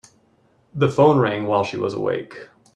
[0.73, 2.49] The phone rang while she was awake.